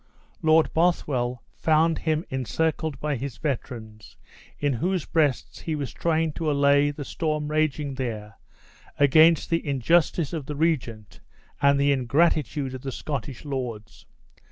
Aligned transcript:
Lord 0.41 0.73
Bothwell 0.73 1.43
found 1.53 1.99
him 1.99 2.25
encircled 2.31 2.99
by 2.99 3.17
his 3.17 3.37
veterans, 3.37 4.17
in 4.57 4.73
whose 4.73 5.05
breasts 5.05 5.59
he 5.59 5.75
was 5.75 5.93
trying 5.93 6.33
to 6.33 6.49
allay 6.49 6.89
the 6.89 7.05
storm 7.05 7.49
raging 7.49 7.93
there 7.93 8.39
against 8.97 9.51
the 9.51 9.63
injustice 9.63 10.33
of 10.33 10.47
the 10.47 10.55
regent 10.55 11.19
and 11.61 11.79
the 11.79 11.91
ingratitude 11.91 12.73
of 12.73 12.81
the 12.81 12.91
Scottish 12.91 13.45
lords. 13.45 14.07